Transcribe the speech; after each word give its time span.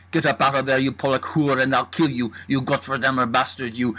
Get 0.09 0.25
up 0.25 0.41
out 0.41 0.55
o' 0.55 0.61
there 0.63 0.79
you 0.79 0.91
Polak 0.93 1.23
hoor 1.23 1.59
and 1.59 1.75
I'll 1.75 1.85
kill 1.85 2.09
you, 2.09 2.31
you 2.47 2.63
Gottverdummer 2.63 3.31
bastard 3.31 3.75
you! 3.77 3.89